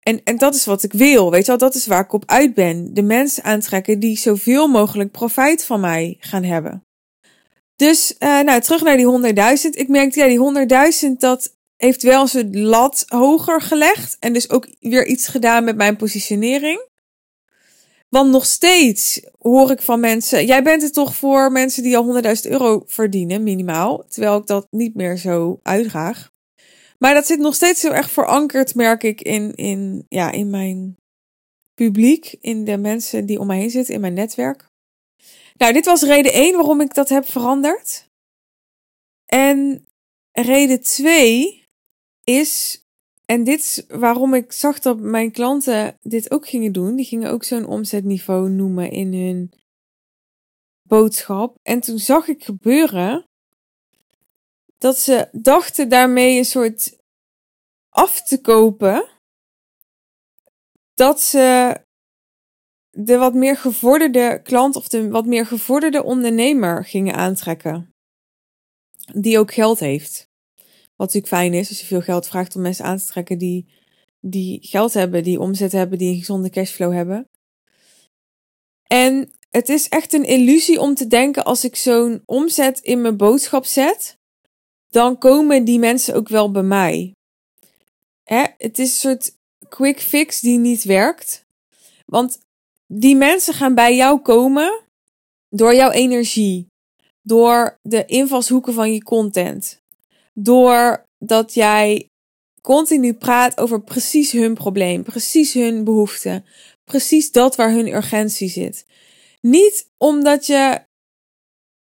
[0.00, 2.22] En, en dat is wat ik wil, weet je wel, dat is waar ik op
[2.26, 2.94] uit ben.
[2.94, 6.84] De mensen aantrekken die zoveel mogelijk profijt van mij gaan hebben.
[7.80, 9.70] Dus, uh, nou, terug naar die 100.000.
[9.70, 14.16] Ik merkte, ja, die 100.000, dat heeft wel zijn lat hoger gelegd.
[14.18, 16.88] En dus ook weer iets gedaan met mijn positionering.
[18.08, 22.22] Want nog steeds hoor ik van mensen, jij bent het toch voor mensen die al
[22.24, 24.04] 100.000 euro verdienen, minimaal.
[24.08, 26.30] Terwijl ik dat niet meer zo uitdraag.
[26.98, 30.96] Maar dat zit nog steeds heel erg verankerd, merk ik, in, in, ja, in mijn
[31.74, 34.69] publiek, in de mensen die om me heen zitten, in mijn netwerk.
[35.60, 38.08] Nou, dit was reden 1 waarom ik dat heb veranderd.
[39.26, 39.86] En
[40.32, 41.64] reden 2
[42.24, 42.82] is,
[43.24, 46.96] en dit is waarom ik zag dat mijn klanten dit ook gingen doen.
[46.96, 49.52] Die gingen ook zo'n omzetniveau noemen in hun
[50.82, 51.56] boodschap.
[51.62, 53.24] En toen zag ik gebeuren
[54.78, 56.98] dat ze dachten daarmee een soort
[57.88, 59.08] af te kopen.
[60.94, 61.76] Dat ze
[62.90, 67.94] de wat meer gevorderde klant of de wat meer gevorderde ondernemer gingen aantrekken.
[69.14, 70.28] Die ook geld heeft.
[70.96, 73.66] Wat natuurlijk fijn is als je veel geld vraagt om mensen aan te trekken die,
[74.20, 77.28] die geld hebben, die omzet hebben, die een gezonde cashflow hebben.
[78.86, 83.16] En het is echt een illusie om te denken als ik zo'n omzet in mijn
[83.16, 84.18] boodschap zet,
[84.88, 87.14] dan komen die mensen ook wel bij mij.
[88.24, 88.44] Hè?
[88.56, 89.36] Het is een soort
[89.68, 91.44] quick fix die niet werkt.
[92.06, 92.38] Want
[92.92, 94.80] die mensen gaan bij jou komen
[95.48, 96.66] door jouw energie,
[97.22, 99.80] door de invalshoeken van je content,
[100.34, 102.08] door dat jij
[102.60, 106.42] continu praat over precies hun probleem, precies hun behoefte,
[106.84, 108.86] precies dat waar hun urgentie zit.
[109.40, 110.80] Niet omdat je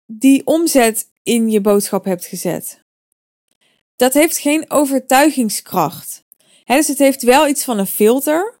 [0.06, 2.80] die omzet in je boodschap hebt gezet.
[3.96, 6.24] Dat heeft geen overtuigingskracht.
[6.64, 8.59] dus het heeft wel iets van een filter,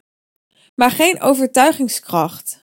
[0.80, 2.64] maar geen overtuigingskracht.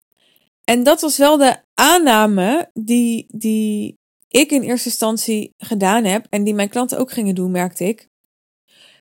[0.65, 3.95] En dat was wel de aanname die, die
[4.29, 8.09] ik in eerste instantie gedaan heb en die mijn klanten ook gingen doen, merkte ik.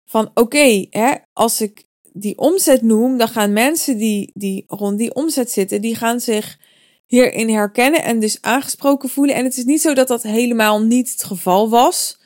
[0.05, 0.89] Van oké, okay,
[1.33, 5.95] als ik die omzet noem, dan gaan mensen die, die rond die omzet zitten, die
[5.95, 6.59] gaan zich
[7.05, 9.35] hierin herkennen en dus aangesproken voelen.
[9.35, 12.19] En het is niet zo dat dat helemaal niet het geval was.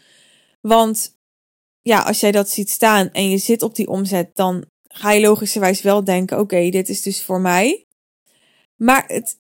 [0.61, 1.15] Want
[1.81, 5.21] ja, als jij dat ziet staan en je zit op die omzet, dan ga je
[5.21, 7.85] logischerwijs wel denken: oké, dit is dus voor mij.
[8.75, 9.39] Maar het,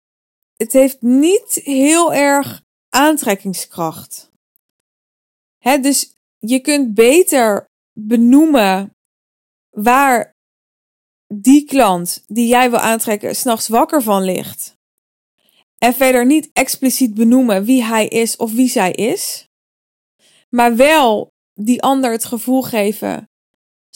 [0.58, 4.32] het heeft niet heel erg aantrekkingskracht.
[5.60, 8.96] Dus je kunt beter benoemen
[9.70, 10.36] waar
[11.28, 14.78] die klant die jij wil aantrekken s'nachts wakker van ligt.
[15.78, 19.48] En verder niet expliciet benoemen wie hij is of wie zij is.
[20.50, 23.30] Maar wel die ander het gevoel geven: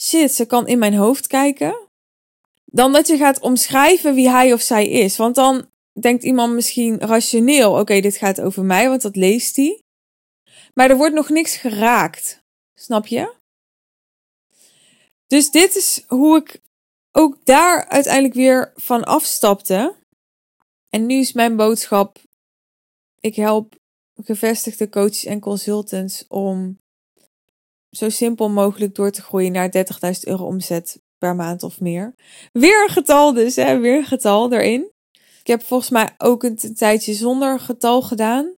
[0.00, 1.78] shit, ze kan in mijn hoofd kijken.
[2.64, 5.16] Dan dat je gaat omschrijven wie hij of zij is.
[5.16, 9.82] Want dan denkt iemand misschien rationeel: oké, dit gaat over mij, want dat leest hij.
[10.74, 12.42] Maar er wordt nog niks geraakt.
[12.74, 13.34] Snap je?
[15.26, 16.60] Dus dit is hoe ik
[17.12, 19.94] ook daar uiteindelijk weer van afstapte.
[20.88, 22.18] En nu is mijn boodschap:
[23.20, 23.74] ik help
[24.22, 26.78] gevestigde coaches en consultants om
[27.96, 29.72] zo simpel mogelijk door te groeien naar
[30.04, 32.14] 30.000 euro omzet per maand of meer.
[32.52, 33.78] Weer een getal dus, hè?
[33.78, 34.92] weer een getal erin.
[35.40, 38.54] Ik heb volgens mij ook een tijdje zonder getal gedaan.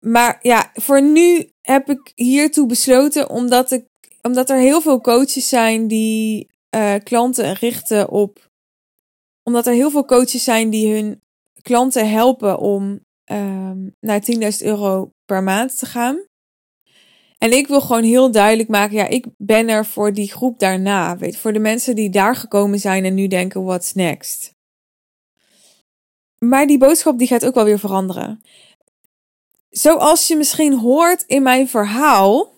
[0.00, 3.86] Maar ja, voor nu heb ik hiertoe besloten omdat, ik,
[4.22, 8.50] omdat er heel veel coaches zijn die uh, klanten richten op.
[9.42, 11.20] Omdat er heel veel coaches zijn die hun
[11.62, 13.00] klanten helpen om
[13.32, 16.24] um, naar 10.000 euro per maand te gaan.
[17.42, 21.16] En ik wil gewoon heel duidelijk maken, ja, ik ben er voor die groep daarna.
[21.16, 24.54] Weet, voor de mensen die daar gekomen zijn en nu denken, what's next?
[26.38, 28.42] Maar die boodschap die gaat ook wel weer veranderen.
[29.70, 32.54] Zoals je misschien hoort in mijn verhaal,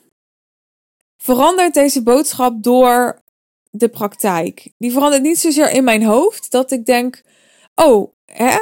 [1.17, 3.23] verandert deze boodschap door
[3.71, 4.73] de praktijk.
[4.79, 7.23] Die verandert niet zozeer in mijn hoofd dat ik denk:
[7.75, 8.57] oh, hè,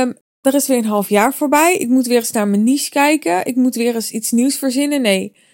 [0.00, 1.76] um, er is weer een half jaar voorbij.
[1.76, 3.46] Ik moet weer eens naar mijn niche kijken.
[3.46, 5.00] Ik moet weer eens iets nieuws verzinnen.
[5.00, 5.46] Nee.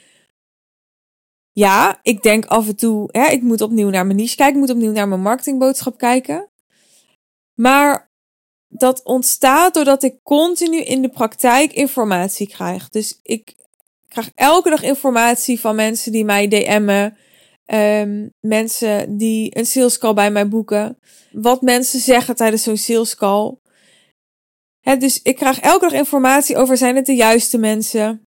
[1.54, 4.54] Ja, ik denk af en toe, hè, ik moet opnieuw naar mijn niche kijken.
[4.54, 6.50] Ik moet opnieuw naar mijn marketingboodschap kijken.
[7.54, 8.10] Maar
[8.68, 12.88] dat ontstaat doordat ik continu in de praktijk informatie krijg.
[12.88, 13.54] Dus ik
[14.08, 17.16] krijg elke dag informatie van mensen die mij DM'en.
[17.66, 20.98] Um, mensen die een sales call bij mij boeken.
[21.32, 23.56] Wat mensen zeggen tijdens zo'n sales call.
[24.98, 28.26] dus ik krijg elke dag informatie over zijn het de juiste mensen.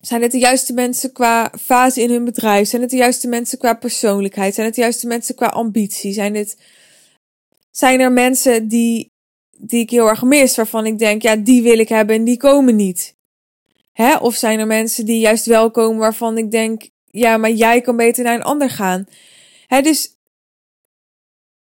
[0.00, 2.68] Zijn het de juiste mensen qua fase in hun bedrijf?
[2.68, 4.54] Zijn het de juiste mensen qua persoonlijkheid?
[4.54, 6.12] Zijn het de juiste mensen qua ambitie?
[6.12, 6.56] Zijn, het,
[7.70, 9.10] zijn er mensen die
[9.58, 12.36] die ik heel erg mis, waarvan ik denk, ja, die wil ik hebben en die
[12.36, 13.16] komen niet.
[13.92, 14.16] Hè?
[14.16, 17.96] Of zijn er mensen die juist wel komen waarvan ik denk, ja, maar jij kan
[17.96, 19.06] beter naar een ander gaan.
[19.66, 20.16] Hè, dus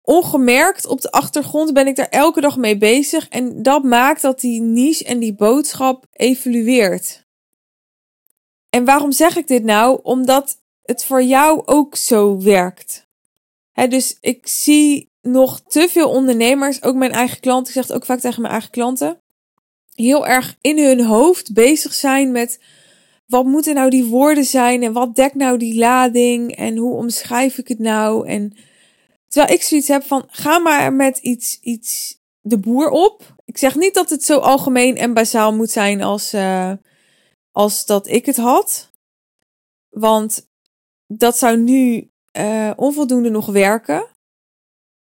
[0.01, 3.27] ongemerkt op de achtergrond ben ik daar elke dag mee bezig.
[3.29, 7.20] En dat maakt dat die niche en die boodschap evolueert.
[8.71, 9.99] En waarom zeg ik dit nou?
[10.03, 13.09] Omdat het voor jou ook zo werkt.
[13.73, 18.05] Dus ik zie nog te veel ondernemers, ook mijn eigen klanten, ik zeg het ook
[18.05, 19.21] vaak tegen mijn eigen klanten,
[19.95, 22.59] heel erg in hun hoofd bezig zijn met
[23.25, 27.57] wat moeten nou die woorden zijn en wat dekt nou die lading en hoe omschrijf
[27.57, 28.53] ik het nou en
[29.27, 33.35] terwijl ik zoiets heb van ga maar met iets, iets de boer op.
[33.45, 36.71] Ik zeg niet dat het zo algemeen en bazaal moet zijn als, uh,
[37.51, 38.89] als dat ik het had,
[39.89, 40.49] want
[41.07, 44.07] dat zou nu uh, onvoldoende nog werken.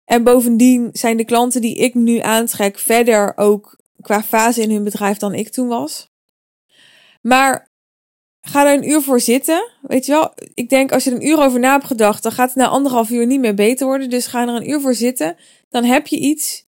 [0.04, 4.84] En bovendien zijn de klanten die ik nu aantrek verder ook qua fase in hun
[4.84, 6.10] bedrijf dan ik toen was.
[7.20, 7.70] Maar
[8.40, 9.70] ga er een uur voor zitten.
[9.82, 12.32] Weet je wel, ik denk als je er een uur over na hebt gedacht, dan
[12.32, 14.10] gaat het na anderhalf uur niet meer beter worden.
[14.10, 15.36] Dus ga er een uur voor zitten.
[15.68, 16.66] Dan heb je iets.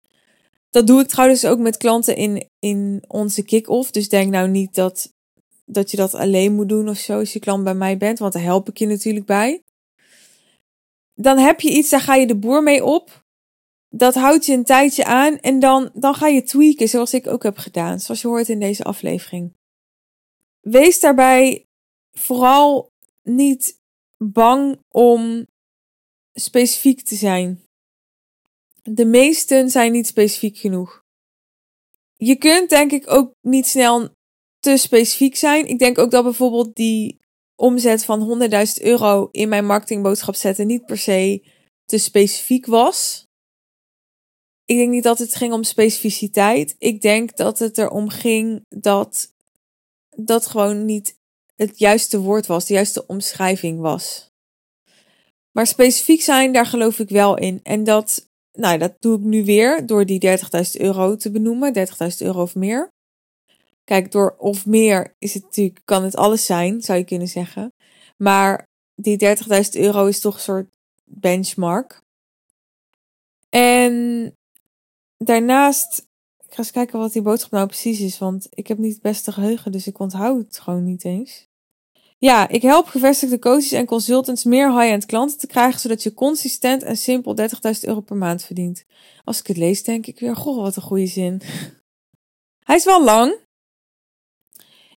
[0.70, 3.90] Dat doe ik trouwens ook met klanten in, in onze kick-off.
[3.90, 5.12] Dus denk nou niet dat,
[5.72, 8.18] dat je dat alleen moet doen of zo als je klant bij mij bent.
[8.18, 9.62] Want daar help ik je natuurlijk bij.
[11.14, 13.22] Dan heb je iets, daar ga je de boer mee op
[13.90, 17.42] dat houdt je een tijdje aan en dan, dan ga je tweaken, zoals ik ook
[17.42, 19.52] heb gedaan, zoals je hoort in deze aflevering.
[20.61, 21.66] Wees daarbij
[22.12, 22.90] vooral
[23.22, 23.80] niet
[24.18, 25.46] bang om
[26.33, 27.64] specifiek te zijn.
[28.83, 31.04] De meesten zijn niet specifiek genoeg.
[32.16, 34.14] Je kunt denk ik ook niet snel
[34.60, 35.66] te specifiek zijn.
[35.66, 37.18] Ik denk ook dat bijvoorbeeld die
[37.56, 41.42] omzet van 100.000 euro in mijn marketingboodschap zetten niet per se
[41.84, 43.28] te specifiek was.
[44.64, 46.74] Ik denk niet dat het ging om specificiteit.
[46.78, 49.34] Ik denk dat het erom ging dat
[50.16, 51.18] dat gewoon niet
[51.56, 54.30] het juiste woord was, de juiste omschrijving was.
[55.52, 57.60] Maar specifiek zijn, daar geloof ik wel in.
[57.62, 61.86] En dat, nou, dat doe ik nu weer door die 30.000 euro te benoemen, 30.000
[62.18, 62.88] euro of meer.
[63.84, 67.72] Kijk, door of meer is het natuurlijk, kan het alles zijn, zou je kunnen zeggen.
[68.16, 70.68] Maar die 30.000 euro is toch een soort
[71.04, 72.02] benchmark.
[73.48, 74.34] En
[75.16, 75.98] daarnaast,
[76.38, 79.02] ik ga eens kijken wat die boodschap nou precies is, want ik heb niet het
[79.02, 81.48] beste geheugen, dus ik onthoud het gewoon niet eens.
[82.18, 86.82] Ja, ik help gevestigde coaches en consultants meer high-end klanten te krijgen, zodat je consistent
[86.82, 87.48] en simpel 30.000
[87.80, 88.84] euro per maand verdient.
[89.24, 91.40] Als ik het lees, denk ik weer, goh, wat een goede zin.
[92.68, 93.36] Hij is wel lang.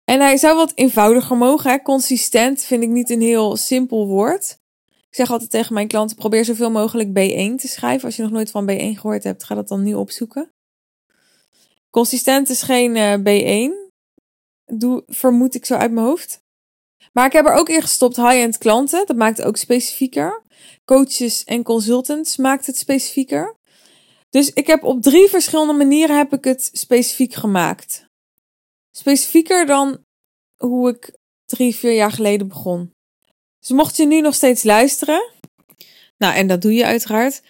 [0.05, 1.83] En hij zou wat eenvoudiger mogen.
[1.83, 4.59] Consistent vind ik niet een heel simpel woord.
[5.09, 8.05] Ik zeg altijd tegen mijn klanten: probeer zoveel mogelijk B1 te schrijven.
[8.05, 10.53] Als je nog nooit van B1 gehoord hebt, ga dat dan nu opzoeken.
[11.91, 13.91] Consistent is geen uh, B1.
[14.65, 16.41] Doe, vermoed ik zo uit mijn hoofd.
[17.13, 19.07] Maar ik heb er ook in gestopt high-end klanten.
[19.07, 20.43] Dat maakt het ook specifieker.
[20.85, 23.57] Coaches en consultants maakt het specifieker.
[24.31, 28.11] Dus ik heb op drie verschillende manieren heb ik het specifiek gemaakt.
[28.97, 30.05] Specifieker dan
[30.57, 32.95] hoe ik drie, vier jaar geleden begon.
[33.59, 35.33] Dus mocht je nu nog steeds luisteren,
[36.19, 37.43] nou en dat doe je uiteraard,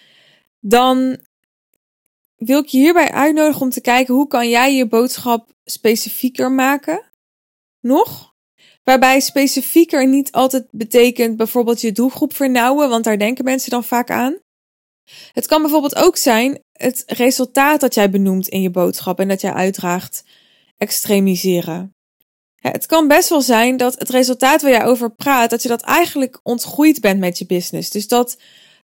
[0.59, 1.19] dan
[2.35, 7.03] wil ik je hierbij uitnodigen om te kijken hoe kan jij je boodschap specifieker maken.
[7.79, 8.33] Nog?
[8.83, 14.09] Waarbij specifieker niet altijd betekent bijvoorbeeld je doelgroep vernauwen, want daar denken mensen dan vaak
[14.09, 14.37] aan.
[15.33, 19.41] Het kan bijvoorbeeld ook zijn het resultaat dat jij benoemt in je boodschap en dat
[19.41, 20.23] jij uitdraagt
[20.83, 21.95] extremiseren.
[22.55, 25.81] het kan best wel zijn dat het resultaat waar jij over praat, dat je dat
[25.81, 27.89] eigenlijk ontgroeid bent met je business.
[27.89, 28.37] Dus dat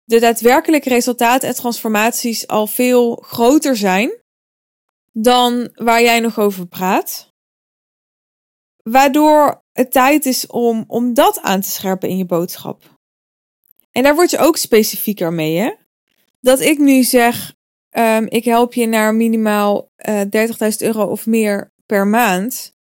[0.03, 4.11] de daadwerkelijke resultaten en transformaties al veel groter zijn
[5.11, 7.33] dan waar jij nog over praat.
[8.83, 12.97] Waardoor het tijd is om, om dat aan te scherpen in je boodschap.
[13.91, 15.73] En daar word je ook specifieker mee, hè?
[16.41, 17.53] Dat ik nu zeg,
[17.91, 22.73] um, ik help je naar minimaal uh, eh, 30.000 euro of meer per maand.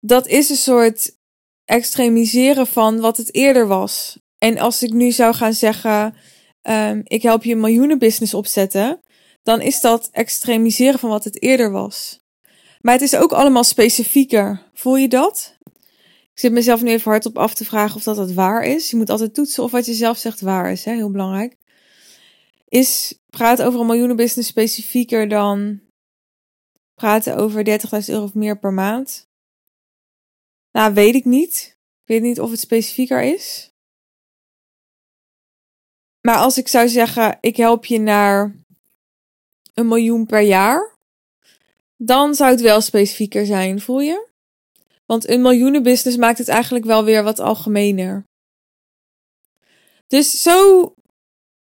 [0.00, 1.16] Dat is een soort
[1.64, 4.18] extremiseren van wat het eerder was.
[4.38, 6.14] En als ik nu zou gaan zeggen,
[6.62, 9.00] um, ik help je een miljoenenbusiness opzetten,
[9.42, 12.20] dan is dat extremiseren van wat het eerder was.
[12.80, 14.70] Maar het is ook allemaal specifieker.
[14.74, 15.56] Voel je dat?
[16.32, 18.90] Ik zit mezelf nu even hardop af te vragen of dat het waar is.
[18.90, 20.84] Je moet altijd toetsen of wat je zelf zegt waar is.
[20.84, 20.94] Hè?
[20.94, 21.56] Heel belangrijk.
[22.68, 25.80] Is praten over een miljoenenbusiness specifieker dan
[27.02, 29.28] praten over 30.000 euro of meer per maand?
[30.70, 31.76] Nou, weet ik niet.
[32.02, 33.70] Ik weet niet of het specifieker is.
[36.20, 38.56] Maar als ik zou zeggen, ik help je naar
[39.74, 40.96] een miljoen per jaar,
[41.96, 44.28] dan zou het wel specifieker zijn, voel je?
[45.06, 48.24] Want een miljoenenbusiness maakt het eigenlijk wel weer wat algemener.
[50.06, 50.94] Dus zo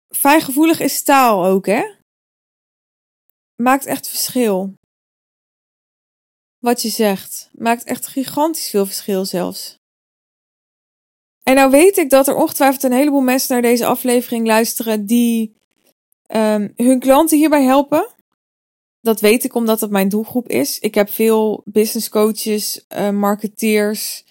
[0.09, 1.95] fijngevoelig is taal ook, hè?
[3.63, 4.81] Maakt echt verschil.
[6.63, 7.51] Wat je zegt.
[7.53, 9.79] Maakt echt gigantisch veel verschil zelfs.
[11.43, 15.57] En nou weet ik dat er ongetwijfeld een heleboel mensen naar deze aflevering luisteren die
[16.35, 18.07] um, hun klanten hierbij helpen.
[19.01, 20.79] Dat weet ik omdat het mijn doelgroep is.
[20.79, 24.25] Ik heb veel business coaches, uh, marketeers.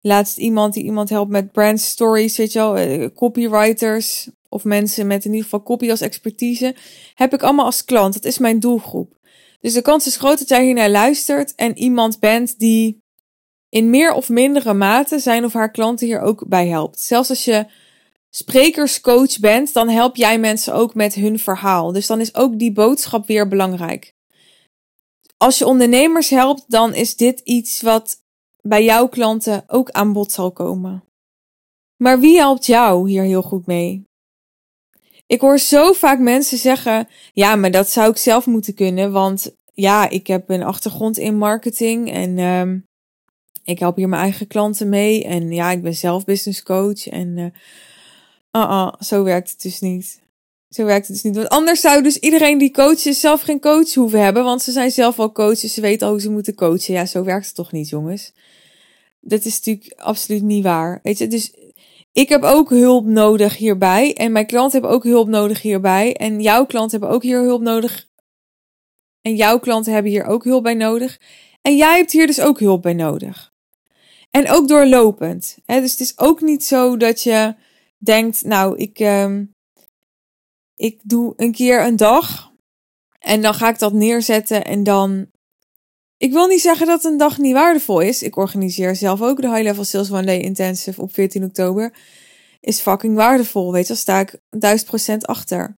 [0.00, 5.06] Laatst iemand die iemand helpt met brand stories, weet je wel, uh, copywriters of mensen
[5.06, 6.76] met in ieder geval copy als expertise.
[7.14, 8.14] Heb ik allemaal als klant.
[8.14, 9.16] Dat is mijn doelgroep.
[9.60, 13.02] Dus de kans is groot dat jij hier naar luistert en iemand bent die
[13.68, 17.00] in meer of mindere mate zijn of haar klanten hier ook bij helpt.
[17.00, 17.66] Zelfs als je
[18.30, 21.92] sprekerscoach bent, dan help jij mensen ook met hun verhaal.
[21.92, 24.14] Dus dan is ook die boodschap weer belangrijk.
[25.36, 28.22] Als je ondernemers helpt, dan is dit iets wat
[28.62, 31.04] bij jouw klanten ook aan bod zal komen.
[31.96, 34.07] Maar wie helpt jou hier heel goed mee?
[35.28, 39.52] Ik hoor zo vaak mensen zeggen: ja, maar dat zou ik zelf moeten kunnen, want
[39.74, 42.84] ja, ik heb een achtergrond in marketing en um,
[43.64, 47.36] ik help hier mijn eigen klanten mee en ja, ik ben zelf business coach en
[47.36, 47.46] uh,
[48.52, 50.20] uh, zo werkt het dus niet.
[50.68, 51.36] Zo werkt het dus niet.
[51.36, 54.44] Want anders zou dus iedereen die coach is zelf geen coach hoeven hebben.
[54.44, 55.74] Want ze zijn zelf al coaches.
[55.74, 56.94] Ze weten al hoe ze moeten coachen.
[56.94, 58.32] Ja, zo werkt het toch niet, jongens.
[59.20, 61.00] Dat is natuurlijk absoluut niet waar.
[61.02, 61.52] Weet je, dus
[62.18, 64.14] ik heb ook hulp nodig hierbij.
[64.14, 66.14] En mijn klanten hebben ook hulp nodig hierbij.
[66.16, 68.08] En jouw klanten hebben ook hier hulp nodig.
[69.20, 71.20] En jouw klanten hebben hier ook hulp bij nodig.
[71.62, 73.52] En jij hebt hier dus ook hulp bij nodig.
[74.30, 75.58] En ook doorlopend.
[75.64, 75.80] Hè?
[75.80, 77.54] Dus het is ook niet zo dat je
[77.98, 79.40] denkt, nou, ik, uh,
[80.74, 82.52] ik doe een keer een dag.
[83.18, 85.30] En dan ga ik dat neerzetten en dan
[86.18, 88.22] ik wil niet zeggen dat een dag niet waardevol is.
[88.22, 91.92] Ik organiseer zelf ook de High Level Sales One Day Intensive op 14 oktober.
[92.60, 94.38] Is fucking waardevol, weet je, daar sta ik
[95.14, 95.74] 1000% achter.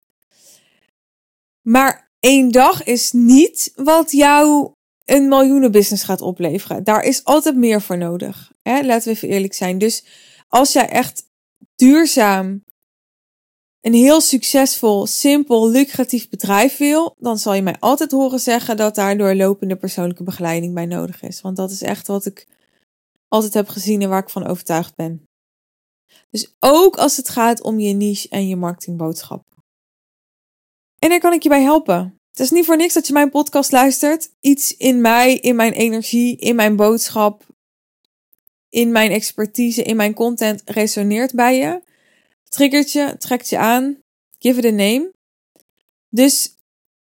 [1.63, 4.73] Maar één dag is niet wat jou
[5.05, 6.85] een miljoenenbusiness gaat opleveren.
[6.85, 8.53] Daar is altijd meer voor nodig.
[8.63, 8.83] Hè?
[8.83, 9.79] Laten we even eerlijk zijn.
[9.79, 10.05] Dus
[10.49, 11.27] als jij echt
[11.77, 12.65] duurzaam
[13.81, 18.95] een heel succesvol, simpel, lucratief bedrijf wil, dan zal je mij altijd horen zeggen dat
[18.95, 21.41] daar doorlopende persoonlijke begeleiding bij nodig is.
[21.41, 22.47] Want dat is echt wat ik
[23.29, 25.27] altijd heb gezien en waar ik van overtuigd ben.
[26.31, 29.45] Dus ook als het gaat om je niche en je marketingboodschap.
[30.99, 32.19] En daar kan ik je bij helpen.
[32.31, 34.31] Het is niet voor niks dat je mijn podcast luistert.
[34.41, 37.47] Iets in mij, in mijn energie, in mijn boodschap,
[38.69, 41.83] in mijn expertise, in mijn content resoneert bij je
[42.49, 44.03] triggert je, trekt je aan.
[44.39, 45.13] Give it a name.
[46.09, 46.57] Dus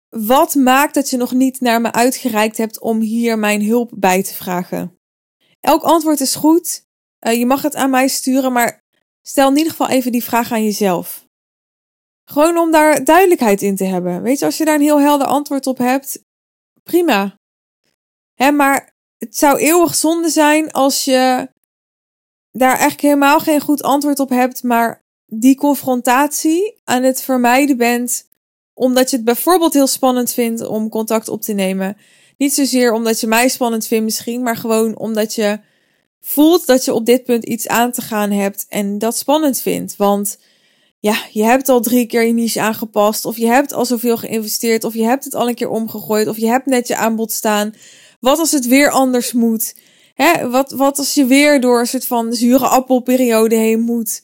[0.09, 4.23] wat maakt dat je nog niet naar me uitgereikt hebt om hier mijn hulp bij
[4.23, 4.99] te vragen?
[5.59, 6.85] Elk antwoord is goed.
[7.19, 8.83] Uh, je mag het aan mij sturen, maar
[9.21, 11.27] stel in ieder geval even die vraag aan jezelf.
[12.29, 14.21] Gewoon om daar duidelijkheid in te hebben.
[14.21, 16.23] Weet je, als je daar een heel helder antwoord op hebt,
[16.83, 17.35] prima.
[18.33, 21.49] Hè, maar het zou eeuwig zonde zijn als je
[22.51, 28.27] daar eigenlijk helemaal geen goed antwoord op hebt, maar die confrontatie aan het vermijden bent,
[28.73, 31.97] omdat je het bijvoorbeeld heel spannend vindt om contact op te nemen.
[32.37, 35.59] Niet zozeer omdat je mij spannend vindt misschien, maar gewoon omdat je
[36.21, 39.95] voelt dat je op dit punt iets aan te gaan hebt en dat spannend vindt.
[39.95, 40.37] Want
[40.99, 44.83] ja, je hebt al drie keer je niche aangepast, of je hebt al zoveel geïnvesteerd,
[44.83, 47.73] of je hebt het al een keer omgegooid, of je hebt net je aanbod staan.
[48.19, 49.75] Wat als het weer anders moet?
[50.13, 54.21] Hè, wat, wat als je weer door een soort van zure appelperiode heen moet?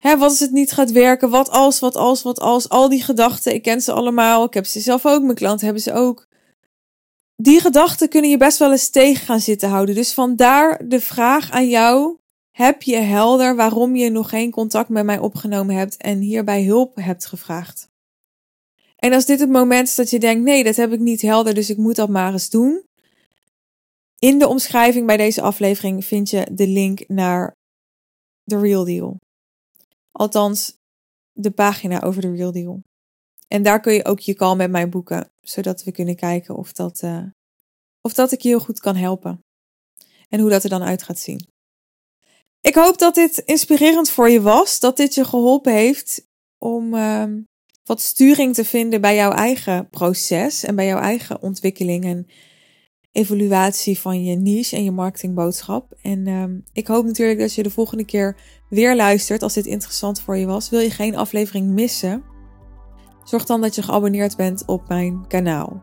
[0.00, 1.30] Hè, wat als het niet gaat werken?
[1.30, 2.68] Wat als, wat als, wat als?
[2.68, 4.44] Al die gedachten, ik ken ze allemaal.
[4.44, 6.28] Ik heb ze zelf ook, mijn klanten hebben ze ook.
[7.36, 9.94] Die gedachten kunnen je best wel eens tegen gaan zitten houden.
[9.94, 12.18] Dus vandaar de vraag aan jou.
[12.50, 16.96] Heb je helder waarom je nog geen contact met mij opgenomen hebt en hierbij hulp
[16.96, 17.88] hebt gevraagd?
[18.96, 21.54] En als dit het moment is dat je denkt: nee, dat heb ik niet helder,
[21.54, 22.82] dus ik moet dat maar eens doen.
[24.18, 27.54] In de omschrijving bij deze aflevering vind je de link naar
[28.44, 29.16] The Real Deal.
[30.20, 30.78] Althans,
[31.32, 32.82] de pagina over de Real Deal.
[33.48, 36.72] En daar kun je ook je call met mij boeken, zodat we kunnen kijken of
[36.72, 37.26] dat, uh,
[38.00, 39.44] of dat ik je heel goed kan helpen.
[40.28, 41.48] En hoe dat er dan uit gaat zien.
[42.60, 46.26] Ik hoop dat dit inspirerend voor je was, dat dit je geholpen heeft
[46.58, 47.24] om uh,
[47.84, 52.26] wat sturing te vinden bij jouw eigen proces en bij jouw eigen ontwikkeling en
[53.12, 55.92] evaluatie van je niche en je marketingboodschap.
[56.02, 58.36] En uh, ik hoop natuurlijk dat je de volgende keer
[58.68, 60.70] weer luistert als dit interessant voor je was.
[60.70, 62.22] Wil je geen aflevering missen?
[63.24, 65.82] Zorg dan dat je geabonneerd bent op mijn kanaal.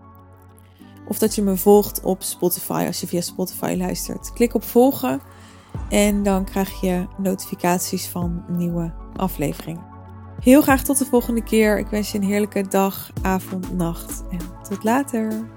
[1.07, 4.33] Of dat je me volgt op Spotify als je via Spotify luistert.
[4.33, 5.21] Klik op volgen
[5.89, 9.85] en dan krijg je notificaties van nieuwe afleveringen.
[10.39, 11.79] Heel graag tot de volgende keer.
[11.79, 15.55] Ik wens je een heerlijke dag, avond, nacht en tot later.